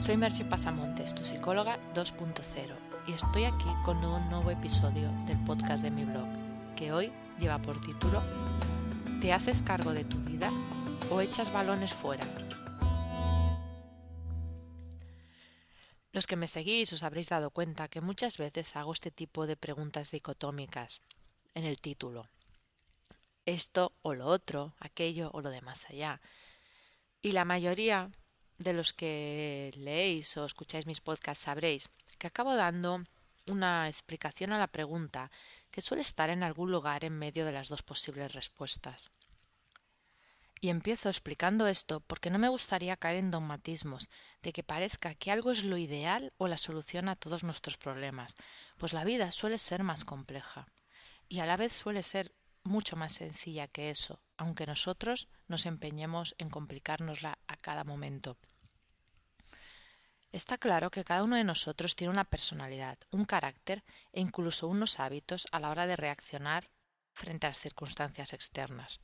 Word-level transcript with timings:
Soy 0.00 0.16
Merche 0.16 0.44
Pasamontes, 0.44 1.14
tu 1.14 1.24
psicóloga 1.24 1.78
2.0, 1.94 2.76
y 3.06 3.12
estoy 3.12 3.44
aquí 3.44 3.64
con 3.84 4.04
un 4.04 4.28
nuevo 4.28 4.50
episodio 4.50 5.08
del 5.26 5.42
podcast 5.44 5.82
de 5.82 5.90
mi 5.90 6.04
blog, 6.04 6.26
que 6.76 6.92
hoy 6.92 7.12
lleva 7.38 7.58
por 7.58 7.80
título 7.80 8.22
¿Te 9.20 9.32
haces 9.32 9.62
cargo 9.62 9.94
de 9.94 10.04
tu 10.04 10.18
vida 10.18 10.50
o 11.10 11.20
echas 11.20 11.52
balones 11.52 11.94
fuera? 11.94 12.26
Los 16.12 16.26
que 16.26 16.36
me 16.36 16.48
seguís 16.48 16.92
os 16.92 17.02
habréis 17.02 17.28
dado 17.28 17.50
cuenta 17.50 17.88
que 17.88 18.00
muchas 18.00 18.36
veces 18.36 18.76
hago 18.76 18.92
este 18.92 19.10
tipo 19.10 19.46
de 19.46 19.56
preguntas 19.56 20.10
dicotómicas 20.10 21.00
en 21.54 21.64
el 21.64 21.80
título. 21.80 22.28
Esto 23.46 23.92
o 24.02 24.14
lo 24.14 24.26
otro, 24.26 24.74
aquello 24.80 25.30
o 25.32 25.40
lo 25.40 25.50
de 25.50 25.62
más 25.62 25.88
allá. 25.88 26.20
Y 27.22 27.32
la 27.32 27.44
mayoría 27.44 28.10
de 28.58 28.72
los 28.72 28.92
que 28.92 29.72
leéis 29.76 30.36
o 30.36 30.44
escucháis 30.44 30.86
mis 30.86 31.00
podcasts 31.00 31.44
sabréis 31.44 31.90
que 32.18 32.28
acabo 32.28 32.54
dando 32.54 33.02
una 33.46 33.88
explicación 33.88 34.52
a 34.52 34.58
la 34.58 34.68
pregunta 34.68 35.30
que 35.70 35.82
suele 35.82 36.02
estar 36.02 36.30
en 36.30 36.42
algún 36.42 36.70
lugar 36.70 37.04
en 37.04 37.18
medio 37.18 37.44
de 37.44 37.52
las 37.52 37.68
dos 37.68 37.82
posibles 37.82 38.32
respuestas. 38.32 39.10
Y 40.60 40.70
empiezo 40.70 41.10
explicando 41.10 41.66
esto 41.66 42.00
porque 42.00 42.30
no 42.30 42.38
me 42.38 42.48
gustaría 42.48 42.96
caer 42.96 43.18
en 43.18 43.30
dogmatismos 43.30 44.08
de 44.42 44.52
que 44.52 44.62
parezca 44.62 45.14
que 45.14 45.30
algo 45.30 45.50
es 45.50 45.62
lo 45.64 45.76
ideal 45.76 46.32
o 46.38 46.48
la 46.48 46.56
solución 46.56 47.08
a 47.08 47.16
todos 47.16 47.44
nuestros 47.44 47.76
problemas, 47.76 48.34
pues 48.78 48.94
la 48.94 49.04
vida 49.04 49.30
suele 49.30 49.58
ser 49.58 49.82
más 49.82 50.04
compleja 50.04 50.66
y 51.28 51.40
a 51.40 51.46
la 51.46 51.56
vez 51.56 51.72
suele 51.72 52.02
ser 52.02 52.32
mucho 52.64 52.96
más 52.96 53.12
sencilla 53.12 53.68
que 53.68 53.90
eso, 53.90 54.20
aunque 54.36 54.66
nosotros 54.66 55.28
nos 55.46 55.66
empeñemos 55.66 56.34
en 56.38 56.50
complicárnosla 56.50 57.38
a 57.46 57.56
cada 57.56 57.84
momento. 57.84 58.36
Está 60.32 60.58
claro 60.58 60.90
que 60.90 61.04
cada 61.04 61.22
uno 61.22 61.36
de 61.36 61.44
nosotros 61.44 61.94
tiene 61.94 62.12
una 62.12 62.24
personalidad, 62.24 62.98
un 63.12 63.24
carácter 63.24 63.84
e 64.12 64.20
incluso 64.20 64.66
unos 64.66 64.98
hábitos 64.98 65.46
a 65.52 65.60
la 65.60 65.70
hora 65.70 65.86
de 65.86 65.94
reaccionar 65.94 66.70
frente 67.12 67.46
a 67.46 67.50
las 67.50 67.60
circunstancias 67.60 68.32
externas. 68.32 68.98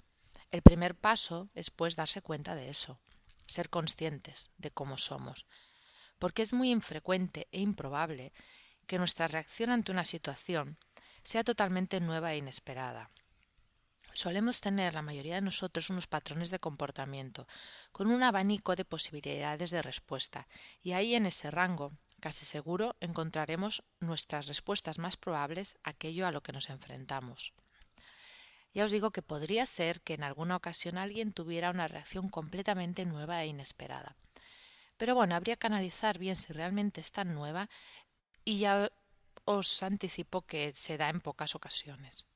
El 0.51 0.63
primer 0.63 0.97
paso 0.97 1.49
es 1.55 1.71
pues 1.71 1.95
darse 1.95 2.21
cuenta 2.21 2.57
de 2.57 2.69
eso, 2.69 2.99
ser 3.47 3.71
conscientes 3.71 4.51
de 4.59 4.73
cómo 4.73 4.99
somos, 4.99 5.47
porque 6.19 6.43
es 6.43 6.53
muy 6.53 6.73
infrecuente 6.73 7.47
e 7.53 7.61
improbable 7.61 8.33
que 8.89 8.99
nuestra 8.99 9.29
reacción 9.29 9.71
ante 9.71 9.93
una 9.93 10.05
situación 10.05 10.79
sea 11.23 11.45
totalmente 11.45 12.01
nueva 12.01 12.33
e 12.33 12.39
inesperada. 12.39 13.11
Solemos 14.13 14.61
tener 14.61 14.95
la 14.95 15.03
mayoría 15.03 15.37
de 15.37 15.41
nosotros 15.41 15.91
unos 15.91 16.07
patrones 16.07 16.51
de 16.51 16.59
comportamiento, 16.59 17.47
con 17.93 18.11
un 18.11 18.23
abanico 18.23 18.77
de 18.77 18.85
posibilidades 18.85 19.71
de 19.71 19.83
respuesta, 19.83 20.49
y 20.83 20.93
ahí 20.93 21.15
en 21.15 21.27
ese 21.27 21.51
rango, 21.51 21.93
casi 22.21 22.45
seguro, 22.45 22.97
encontraremos 23.01 23.83
nuestras 24.01 24.47
respuestas 24.47 24.99
más 24.99 25.17
probables 25.17 25.77
a 25.85 25.91
aquello 25.91 26.27
a 26.27 26.33
lo 26.33 26.43
que 26.43 26.53
nos 26.53 26.69
enfrentamos. 26.71 27.55
Ya 28.73 28.85
os 28.85 28.91
digo 28.91 29.11
que 29.11 29.23
podría 29.23 29.67
ser 29.67 30.01
que 30.01 30.15
en 30.15 30.23
alguna 30.23 30.57
ocasión 30.57 30.97
alguien 30.97 31.33
tuviera 31.33 31.71
una 31.71 31.89
reacción 31.89 32.29
completamente 32.29 33.05
nueva 33.05 33.43
e 33.43 33.49
inesperada. 33.49 34.17
Pero 34.97 35.15
bueno, 35.15 35.35
habría 35.35 35.57
que 35.57 35.67
analizar 35.67 36.19
bien 36.19 36.37
si 36.37 36.53
realmente 36.53 37.01
es 37.01 37.11
tan 37.11 37.35
nueva 37.35 37.69
y 38.45 38.61
ya 38.61 38.93
os 39.45 39.83
anticipo 39.83 40.43
que 40.43 40.73
se 40.75 40.99
da 40.99 41.09
en 41.09 41.21
pocas 41.21 41.55
ocasiones. 41.55 42.30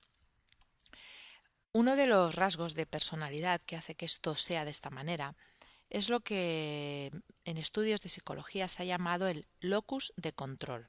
Uno 1.76 1.96
de 1.96 2.06
los 2.06 2.36
rasgos 2.36 2.76
de 2.76 2.86
personalidad 2.86 3.60
que 3.60 3.74
hace 3.74 3.96
que 3.96 4.04
esto 4.04 4.36
sea 4.36 4.64
de 4.64 4.70
esta 4.70 4.90
manera 4.90 5.34
es 5.90 6.08
lo 6.08 6.20
que 6.20 7.10
en 7.44 7.58
estudios 7.58 8.00
de 8.00 8.08
psicología 8.08 8.68
se 8.68 8.84
ha 8.84 8.86
llamado 8.86 9.26
el 9.26 9.48
locus 9.58 10.12
de 10.16 10.32
control. 10.32 10.86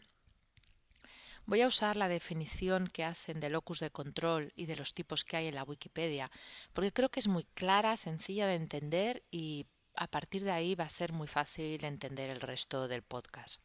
Voy 1.48 1.62
a 1.62 1.68
usar 1.68 1.98
la 1.98 2.08
definición 2.08 2.86
que 2.86 3.04
hacen 3.04 3.40
de 3.40 3.50
locus 3.50 3.80
de 3.80 3.90
control 3.90 4.54
y 4.56 4.68
de 4.68 4.76
los 4.76 4.94
tipos 4.94 5.24
que 5.24 5.38
hay 5.38 5.48
en 5.48 5.56
la 5.56 5.64
Wikipedia, 5.64 6.30
porque 6.72 6.94
creo 6.94 7.10
que 7.10 7.20
es 7.20 7.28
muy 7.28 7.46
clara, 7.56 7.98
sencilla 7.98 8.46
de 8.46 8.54
entender 8.54 9.24
y 9.32 9.66
a 9.96 10.06
partir 10.06 10.44
de 10.44 10.52
ahí 10.52 10.76
va 10.76 10.84
a 10.84 10.90
ser 10.90 11.14
muy 11.14 11.28
fácil 11.28 11.84
entender 11.84 12.30
el 12.30 12.42
resto 12.42 12.88
del 12.88 13.02
podcast. 13.02 13.60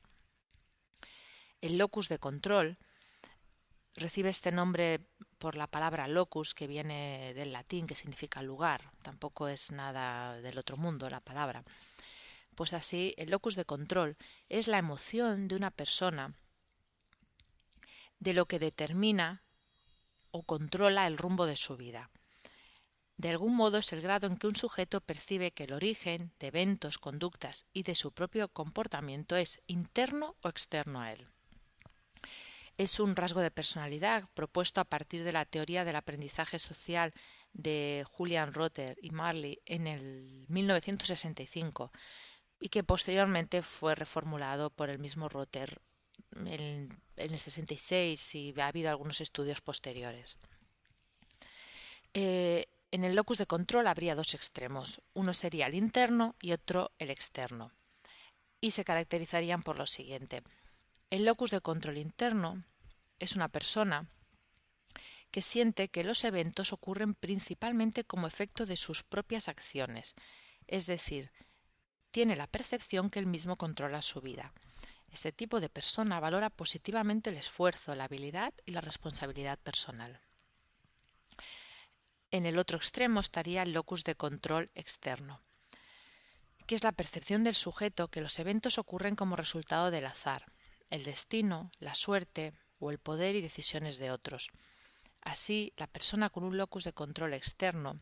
El 1.61 1.77
locus 1.77 2.09
de 2.09 2.19
control 2.19 2.79
recibe 4.01 4.31
este 4.31 4.51
nombre 4.51 5.01
por 5.39 5.57
la 5.57 5.67
palabra 5.67 6.09
locus, 6.09 6.55
que 6.55 6.67
viene 6.67 7.33
del 7.35 7.53
latín, 7.53 7.87
que 7.87 7.95
significa 7.95 8.43
lugar. 8.43 8.91
Tampoco 9.03 9.49
es 9.49 9.71
nada 9.71 10.41
del 10.41 10.59
otro 10.59 10.77
mundo 10.77 11.09
la 11.09 11.21
palabra. 11.21 11.63
Pues 12.55 12.75
así, 12.75 13.15
el 13.17 13.31
locus 13.31 13.55
de 13.55 13.65
control 13.65 14.17
es 14.49 14.69
la 14.69 14.79
emoción 14.79 15.49
de 15.49 15.57
una 15.57 15.71
persona 15.71 16.35
de 18.19 18.35
lo 18.35 18.47
que 18.47 18.59
determina 18.59 19.43
o 20.31 20.43
controla 20.43 21.07
el 21.07 21.17
rumbo 21.17 21.47
de 21.47 21.57
su 21.57 21.77
vida. 21.77 22.11
De 23.17 23.31
algún 23.31 23.55
modo 23.55 23.79
es 23.79 23.93
el 23.93 24.01
grado 24.01 24.27
en 24.27 24.37
que 24.37 24.47
un 24.47 24.57
sujeto 24.57 25.01
percibe 25.01 25.53
que 25.53 25.65
el 25.65 25.75
origen 25.75 26.33
de 26.39 26.49
eventos, 26.49 26.99
conductas 26.99 27.67
y 27.73 27.83
de 27.83 27.95
su 27.95 28.13
propio 28.13 28.49
comportamiento 28.49 29.37
es 29.37 29.61
interno 29.67 30.37
o 30.43 30.49
externo 30.49 31.01
a 31.01 31.13
él 31.13 31.29
es 32.81 32.99
un 32.99 33.15
rasgo 33.15 33.41
de 33.41 33.51
personalidad 33.51 34.27
propuesto 34.33 34.81
a 34.81 34.87
partir 34.87 35.23
de 35.23 35.33
la 35.33 35.45
teoría 35.45 35.85
del 35.85 35.97
aprendizaje 35.97 36.59
social 36.59 37.13
de 37.53 38.07
Julian 38.09 38.55
Rotter 38.55 38.97
y 39.03 39.11
Marley 39.11 39.61
en 39.67 39.87
el 39.87 40.47
1965 40.49 41.93
y 42.59 42.71
que 42.71 42.83
posteriormente 42.83 43.61
fue 43.61 43.95
reformulado 43.95 44.71
por 44.71 44.89
el 44.89 44.99
mismo 44.99 45.29
Rotter 45.29 45.83
en, 46.35 46.99
el 47.17 47.39
66 47.39 48.35
y 48.35 48.55
ha 48.59 48.69
habido 48.69 48.89
algunos 48.89 49.21
estudios 49.21 49.61
posteriores. 49.61 50.39
Eh, 52.15 52.65
en 52.93 53.05
el 53.05 53.15
locus 53.15 53.37
de 53.37 53.47
control 53.47 53.89
habría 53.89 54.15
dos 54.15 54.33
extremos, 54.33 55.03
uno 55.13 55.35
sería 55.35 55.67
el 55.67 55.75
interno 55.75 56.35
y 56.41 56.53
otro 56.53 56.93
el 56.99 57.11
externo, 57.11 57.73
y 58.59 58.71
se 58.71 58.85
caracterizarían 58.85 59.63
por 59.63 59.77
lo 59.77 59.87
siguiente. 59.87 60.43
El 61.11 61.25
locus 61.27 61.51
de 61.51 61.61
control 61.61 61.99
interno 61.99 62.65
es 63.21 63.37
una 63.37 63.49
persona 63.49 64.09
que 65.31 65.43
siente 65.43 65.89
que 65.89 66.03
los 66.03 66.25
eventos 66.25 66.73
ocurren 66.73 67.15
principalmente 67.15 68.05
como 68.05 68.27
efecto 68.27 68.67
de 68.67 68.77
sus 68.77 69.05
propias 69.05 69.49
acciones, 69.49 70.17
es 70.67 70.87
decir, 70.87 71.31
tiene 72.11 72.35
la 72.35 72.49
percepción 72.49 73.11
que 73.11 73.21
él 73.21 73.27
mismo 73.27 73.57
controla 73.57 74.03
su 74.03 74.21
vida. 74.21 74.53
Este 75.13 75.33
tipo 75.33 75.61
de 75.61 75.69
persona 75.69 76.19
valora 76.19 76.51
positivamente 76.51 77.31
el 77.31 77.37
esfuerzo, 77.37 77.95
la 77.95 78.05
habilidad 78.05 78.53
y 78.65 78.73
la 78.73 78.81
responsabilidad 78.81 79.59
personal. 79.59 80.21
En 82.33 82.47
el 82.47 82.59
otro 82.59 82.79
extremo 82.79 83.21
estaría 83.21 83.63
el 83.63 83.73
locus 83.73 84.05
de 84.05 84.15
control 84.15 84.71
externo, 84.75 85.41
que 86.67 86.77
es 86.77 86.85
la 86.85 86.93
percepción 86.93 87.43
del 87.43 87.57
sujeto 87.57 88.09
que 88.09 88.21
los 88.21 88.39
eventos 88.39 88.79
ocurren 88.79 89.17
como 89.17 89.37
resultado 89.37 89.91
del 89.91 90.07
azar, 90.07 90.47
el 90.91 91.05
destino, 91.05 91.71
la 91.79 91.95
suerte, 91.97 92.53
o 92.81 92.91
el 92.91 92.99
poder 92.99 93.37
y 93.37 93.41
decisiones 93.41 93.99
de 93.99 94.11
otros. 94.11 94.51
Así, 95.21 95.73
la 95.77 95.87
persona 95.87 96.31
con 96.31 96.45
un 96.45 96.57
locus 96.57 96.85
de 96.85 96.93
control 96.93 97.35
externo 97.35 98.01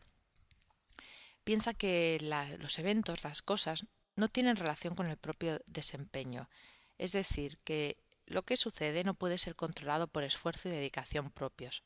piensa 1.43 1.73
que 1.73 2.17
los 2.59 2.79
eventos, 2.79 3.23
las 3.23 3.41
cosas, 3.41 3.85
no 4.15 4.29
tienen 4.29 4.55
relación 4.55 4.95
con 4.95 5.07
el 5.07 5.17
propio 5.17 5.59
desempeño, 5.67 6.49
es 6.97 7.11
decir, 7.11 7.57
que 7.63 7.97
lo 8.25 8.43
que 8.43 8.57
sucede 8.57 9.03
no 9.03 9.13
puede 9.13 9.37
ser 9.37 9.55
controlado 9.55 10.07
por 10.07 10.23
esfuerzo 10.23 10.69
y 10.69 10.71
dedicación 10.71 11.31
propios. 11.31 11.83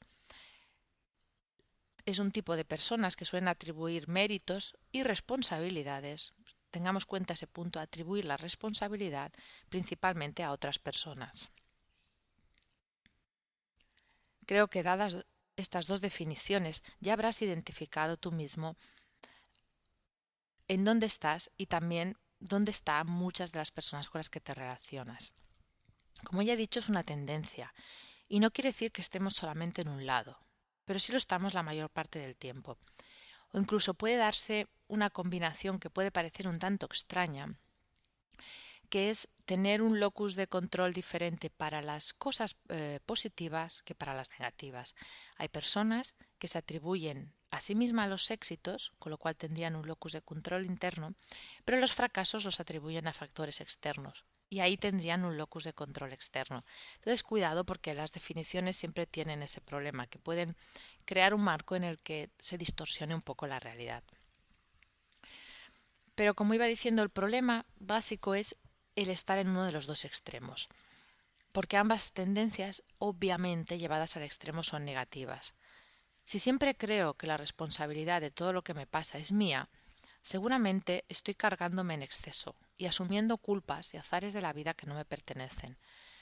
Es 2.06 2.20
un 2.20 2.32
tipo 2.32 2.58
de 2.58 2.66
personas 2.66 3.16
que 3.16 3.26
suelen 3.26 3.48
atribuir 3.48 4.10
méritos 4.10 4.76
y 4.92 5.04
responsabilidades. 5.04 6.34
Tengamos 6.70 7.06
cuenta 7.06 7.34
ese 7.34 7.48
punto, 7.48 7.80
atribuir 7.80 8.26
la 8.26 8.36
responsabilidad 8.36 9.32
principalmente 9.70 10.44
a 10.44 10.52
otras 10.52 10.80
personas. 10.80 11.50
Creo 14.54 14.70
que 14.70 14.84
dadas 14.84 15.26
estas 15.56 15.88
dos 15.88 16.00
definiciones 16.00 16.84
ya 17.00 17.14
habrás 17.14 17.42
identificado 17.42 18.18
tú 18.18 18.32
mismo 18.32 18.78
en 20.68 20.84
dónde 20.84 21.08
estás 21.08 21.50
y 21.58 21.66
también 21.66 22.20
dónde 22.38 22.70
están 22.70 23.08
muchas 23.08 23.52
de 23.52 23.58
las 23.58 23.72
personas 23.72 24.10
con 24.10 24.20
las 24.20 24.30
que 24.30 24.42
te 24.42 24.54
relacionas. 24.54 25.34
Como 26.24 26.44
ya 26.44 26.54
he 26.54 26.56
dicho, 26.56 26.80
es 26.80 26.88
una 26.88 27.02
tendencia 27.02 27.74
y 28.30 28.40
no 28.40 28.52
quiere 28.52 28.70
decir 28.70 28.92
que 28.92 29.02
estemos 29.02 29.34
solamente 29.34 29.82
en 29.82 29.88
un 29.88 30.06
lado, 30.06 30.38
pero 30.86 31.00
sí 31.00 31.12
lo 31.12 31.18
estamos 31.18 31.56
la 31.56 31.64
mayor 31.64 31.90
parte 31.90 32.20
del 32.20 32.36
tiempo. 32.36 32.78
O 33.54 33.58
incluso 33.58 33.96
puede 33.96 34.18
darse 34.18 34.68
una 34.88 35.10
combinación 35.10 35.80
que 35.80 35.90
puede 35.90 36.12
parecer 36.12 36.48
un 36.48 36.60
tanto 36.60 36.86
extraña, 36.86 37.58
que 38.92 39.10
es 39.10 39.30
tener 39.46 39.82
un 39.82 40.00
locus 40.00 40.36
de 40.36 40.48
control 40.48 40.94
diferente 40.94 41.50
para 41.50 41.82
las 41.82 42.14
cosas 42.14 42.56
eh, 42.70 43.00
positivas 43.06 43.82
que 43.84 43.96
para 43.96 44.14
las 44.14 44.32
negativas. 44.40 44.96
Hay 45.38 45.50
personas 45.50 46.16
que 46.40 46.48
se 46.48 46.58
atribuyen 46.58 47.34
a 47.52 47.62
sí 47.62 47.76
misma 47.76 48.08
los 48.08 48.32
éxitos, 48.32 48.94
con 49.00 49.12
lo 49.12 49.18
cual 49.18 49.36
tendrían 49.36 49.76
un 49.76 49.86
locus 49.86 50.14
de 50.14 50.22
control 50.22 50.66
interno, 50.66 51.14
pero 51.66 51.80
los 51.80 51.94
fracasos 51.94 52.46
los 52.46 52.60
atribuyen 52.60 53.08
a 53.08 53.14
factores 53.14 53.62
externos, 53.62 54.26
y 54.50 54.62
ahí 54.62 54.76
tendrían 54.78 55.24
un 55.24 55.38
locus 55.38 55.66
de 55.66 55.74
control 55.74 56.14
externo. 56.14 56.66
Entonces, 56.96 57.22
cuidado 57.22 57.64
porque 57.64 57.94
las 57.94 58.12
definiciones 58.12 58.76
siempre 58.76 59.06
tienen 59.06 59.44
ese 59.44 59.62
problema, 59.62 60.08
que 60.08 60.20
pueden 60.20 60.56
crear 61.06 61.34
un 61.34 61.42
marco 61.42 61.76
en 61.76 61.84
el 61.84 62.00
que 62.00 62.32
se 62.40 62.58
distorsione 62.58 63.14
un 63.14 63.22
poco 63.22 63.46
la 63.46 63.60
realidad. 63.60 64.04
Pero 66.16 66.34
como 66.34 66.54
iba 66.54 66.66
diciendo, 66.66 67.04
el 67.04 67.10
problema 67.10 67.66
básico 67.80 68.36
es 68.36 68.56
el 68.96 69.10
estar 69.10 69.40
en 69.40 69.50
uno 69.50 69.66
de 69.66 69.72
los 69.72 69.86
dos 69.86 70.06
extremos, 70.06 70.70
porque 71.52 71.78
ambas 71.78 72.14
tendencias, 72.14 72.84
obviamente 72.98 73.78
llevadas 73.78 74.18
al 74.18 74.24
extremo, 74.24 74.64
son 74.64 74.86
negativas. 74.86 75.54
Si 76.26 76.40
siempre 76.40 76.76
creo 76.76 77.16
que 77.16 77.28
la 77.28 77.38
responsabilidad 77.38 78.22
de 78.22 78.32
todo 78.32 78.54
lo 78.54 78.64
que 78.64 78.74
me 78.74 78.88
pasa 78.88 79.18
es 79.18 79.32
mía, 79.32 79.70
seguramente 80.22 81.06
estoy 81.10 81.36
cargándome 81.36 81.94
en 81.94 82.04
exceso 82.04 82.56
y 82.78 82.86
asumiendo 82.86 83.38
culpas 83.38 83.94
y 83.94 83.98
azares 83.98 84.34
de 84.34 84.42
la 84.42 84.54
vida 84.54 84.74
que 84.74 84.88
no 84.88 84.96
me 84.96 85.06
pertenecen. 85.06 85.78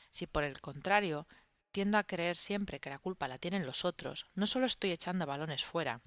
Si 0.10 0.28
por 0.28 0.44
el 0.44 0.60
contrario 0.60 1.28
tiendo 1.72 1.98
a 1.98 2.04
creer 2.04 2.36
siempre 2.36 2.80
que 2.80 2.90
la 2.90 3.00
culpa 3.00 3.28
la 3.28 3.38
tienen 3.38 3.66
los 3.66 3.86
otros, 3.86 4.28
no 4.36 4.46
solo 4.46 4.66
estoy 4.66 4.92
echando 4.92 5.26
balones 5.26 5.64
fuera, 5.64 6.02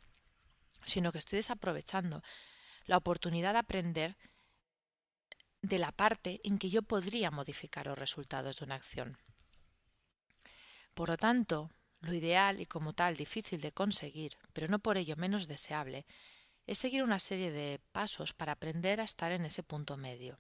sino 0.85 1.11
que 1.11 1.19
estoy 1.19 1.39
desaprovechando 1.39 2.23
la 2.85 2.99
oportunidad 2.99 3.55
de 3.55 3.61
aprender 3.61 4.17
de 5.65 5.79
la 5.79 5.93
parte 5.93 6.41
en 6.45 6.59
que 6.59 6.69
yo 6.69 6.83
podría 6.83 7.31
modificar 7.31 7.87
los 7.87 7.99
resultados 7.99 8.59
de 8.59 8.65
una 8.67 8.75
acción. 8.75 9.17
Por 10.93 11.09
lo 11.09 11.17
tanto, 11.17 11.71
lo 12.01 12.13
ideal 12.13 12.61
y 12.61 12.67
como 12.67 12.93
tal 12.93 13.17
difícil 13.17 13.61
de 13.63 13.73
conseguir, 13.73 14.37
pero 14.53 14.69
no 14.69 14.79
por 14.79 14.99
ello 14.99 15.17
menos 15.17 15.49
deseable, 15.49 16.05
es 16.67 16.79
seguir 16.79 17.03
una 17.03 17.19
serie 17.19 17.51
de 17.51 17.81
pasos 17.93 18.35
para 18.35 18.53
aprender 18.53 19.01
a 19.01 19.05
estar 19.05 19.33
en 19.33 19.47
ese 19.47 19.63
punto 19.63 19.97
medio. 19.97 20.39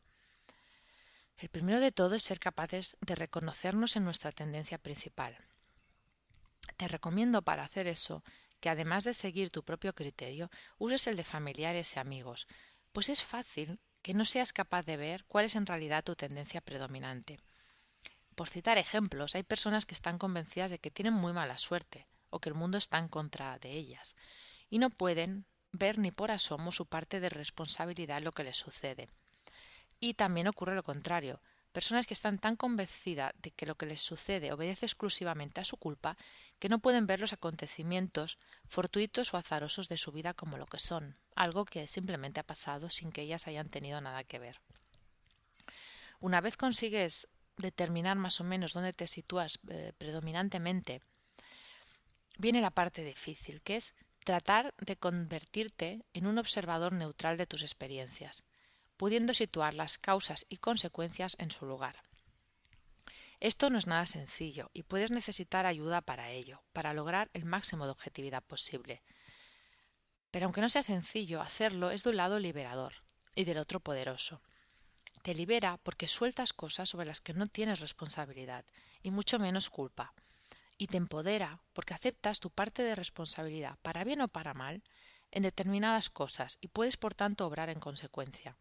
El 1.38 1.48
primero 1.48 1.80
de 1.80 1.90
todo 1.90 2.14
es 2.14 2.22
ser 2.22 2.38
capaces 2.38 2.96
de 3.00 3.14
reconocernos 3.14 3.96
en 3.96 4.04
nuestra 4.04 4.30
tendencia 4.30 4.76
principal. 4.76 5.36
Te 6.76 6.86
recomiendo 6.86 7.40
para 7.42 7.64
hacer 7.64 7.86
eso 7.86 8.22
que 8.60 8.68
además 8.68 9.04
de 9.04 9.14
seguir 9.14 9.50
tu 9.50 9.62
propio 9.62 9.94
criterio, 9.94 10.50
uses 10.78 11.06
el 11.06 11.16
de 11.16 11.24
familiares 11.24 11.96
y 11.96 11.98
amigos, 11.98 12.46
pues 12.92 13.08
es 13.08 13.22
fácil 13.22 13.80
que 14.04 14.12
no 14.12 14.26
seas 14.26 14.52
capaz 14.52 14.84
de 14.84 14.98
ver 14.98 15.24
cuál 15.24 15.46
es 15.46 15.56
en 15.56 15.64
realidad 15.64 16.04
tu 16.04 16.14
tendencia 16.14 16.60
predominante. 16.60 17.40
Por 18.34 18.50
citar 18.50 18.76
ejemplos, 18.76 19.34
hay 19.34 19.44
personas 19.44 19.86
que 19.86 19.94
están 19.94 20.18
convencidas 20.18 20.70
de 20.70 20.78
que 20.78 20.90
tienen 20.90 21.14
muy 21.14 21.32
mala 21.32 21.56
suerte 21.56 22.06
o 22.28 22.38
que 22.38 22.50
el 22.50 22.54
mundo 22.54 22.76
está 22.76 22.98
en 22.98 23.08
contra 23.08 23.58
de 23.58 23.70
ellas 23.70 24.14
y 24.68 24.78
no 24.78 24.90
pueden 24.90 25.46
ver 25.72 25.98
ni 25.98 26.10
por 26.10 26.30
asomo 26.30 26.70
su 26.70 26.84
parte 26.84 27.18
de 27.18 27.30
responsabilidad 27.30 28.18
en 28.18 28.24
lo 28.24 28.32
que 28.32 28.44
les 28.44 28.58
sucede. 28.58 29.08
Y 30.00 30.12
también 30.14 30.48
ocurre 30.48 30.74
lo 30.74 30.82
contrario. 30.82 31.40
Personas 31.74 32.06
que 32.06 32.14
están 32.14 32.38
tan 32.38 32.54
convencidas 32.54 33.34
de 33.42 33.50
que 33.50 33.66
lo 33.66 33.74
que 33.74 33.86
les 33.86 34.00
sucede 34.00 34.52
obedece 34.52 34.86
exclusivamente 34.86 35.60
a 35.60 35.64
su 35.64 35.76
culpa 35.76 36.16
que 36.60 36.68
no 36.68 36.78
pueden 36.78 37.08
ver 37.08 37.18
los 37.18 37.32
acontecimientos 37.32 38.38
fortuitos 38.68 39.34
o 39.34 39.38
azarosos 39.38 39.88
de 39.88 39.98
su 39.98 40.12
vida 40.12 40.34
como 40.34 40.56
lo 40.56 40.66
que 40.66 40.78
son, 40.78 41.18
algo 41.34 41.64
que 41.64 41.88
simplemente 41.88 42.38
ha 42.38 42.46
pasado 42.46 42.88
sin 42.90 43.10
que 43.10 43.22
ellas 43.22 43.48
hayan 43.48 43.68
tenido 43.68 44.00
nada 44.00 44.22
que 44.22 44.38
ver. 44.38 44.60
Una 46.20 46.40
vez 46.40 46.56
consigues 46.56 47.26
determinar 47.56 48.16
más 48.18 48.40
o 48.40 48.44
menos 48.44 48.72
dónde 48.72 48.92
te 48.92 49.08
sitúas 49.08 49.58
eh, 49.68 49.92
predominantemente, 49.98 51.00
viene 52.38 52.60
la 52.60 52.70
parte 52.70 53.02
difícil, 53.02 53.62
que 53.62 53.74
es 53.74 53.94
tratar 54.22 54.74
de 54.78 54.96
convertirte 54.96 56.04
en 56.12 56.26
un 56.26 56.38
observador 56.38 56.92
neutral 56.92 57.36
de 57.36 57.48
tus 57.48 57.62
experiencias, 57.62 58.44
pudiendo 58.96 59.34
situar 59.34 59.74
las 59.74 59.98
causas 59.98 60.46
y 60.48 60.58
consecuencias 60.58 61.36
en 61.38 61.50
su 61.50 61.66
lugar. 61.66 62.02
Esto 63.40 63.68
no 63.68 63.78
es 63.78 63.86
nada 63.86 64.06
sencillo 64.06 64.70
y 64.72 64.84
puedes 64.84 65.10
necesitar 65.10 65.66
ayuda 65.66 66.00
para 66.00 66.30
ello, 66.30 66.62
para 66.72 66.94
lograr 66.94 67.30
el 67.32 67.44
máximo 67.44 67.84
de 67.84 67.90
objetividad 67.90 68.42
posible. 68.42 69.02
Pero 70.30 70.46
aunque 70.46 70.60
no 70.60 70.68
sea 70.68 70.82
sencillo, 70.82 71.42
hacerlo 71.42 71.90
es 71.90 72.04
de 72.04 72.10
un 72.10 72.16
lado 72.16 72.38
liberador 72.38 72.94
y 73.34 73.44
del 73.44 73.58
otro 73.58 73.80
poderoso. 73.80 74.40
Te 75.22 75.34
libera 75.34 75.78
porque 75.82 76.08
sueltas 76.08 76.52
cosas 76.52 76.88
sobre 76.88 77.06
las 77.06 77.20
que 77.20 77.34
no 77.34 77.46
tienes 77.46 77.80
responsabilidad 77.80 78.64
y 79.02 79.10
mucho 79.10 79.38
menos 79.38 79.70
culpa, 79.70 80.14
y 80.76 80.88
te 80.88 80.96
empodera 80.96 81.60
porque 81.72 81.94
aceptas 81.94 82.40
tu 82.40 82.50
parte 82.50 82.82
de 82.82 82.94
responsabilidad, 82.94 83.78
para 83.82 84.04
bien 84.04 84.20
o 84.20 84.28
para 84.28 84.54
mal, 84.54 84.82
en 85.30 85.42
determinadas 85.42 86.10
cosas 86.10 86.58
y 86.60 86.68
puedes 86.68 86.96
por 86.96 87.14
tanto 87.14 87.46
obrar 87.46 87.68
en 87.68 87.80
consecuencia. 87.80 88.56